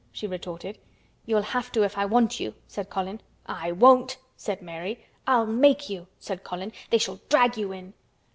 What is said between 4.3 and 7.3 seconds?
said Mary. "I'll make you," said Colin. "They shall